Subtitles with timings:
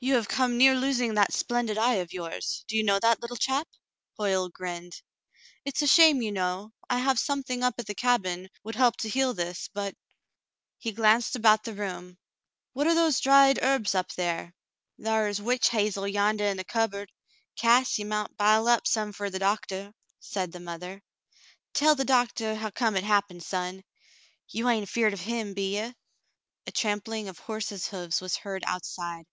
[0.00, 3.38] "You have come near losing that splendid eye of yours, do you know that, little
[3.38, 3.78] chap V
[4.18, 5.00] Hoyle grinned.
[5.64, 6.72] "It's a shame, you know.
[6.90, 9.94] I have something up at the cabin would help to heal this, but
[10.80, 12.18] —"he glanced about the room
[12.74, 14.52] —"What are those dried herbs up there
[15.00, 17.10] V^" Thar is witch hazel yandah in the cupboard.
[17.56, 21.02] Cass, ye mount bile some up fer th' doctah," said the mother.
[21.72, 23.82] "Tell th' doctah hu come hit happened, son;
[24.50, 25.94] you hain't af eared of him, be ye?"
[26.66, 29.24] x\ trampling of horse's hoofs was heard outside.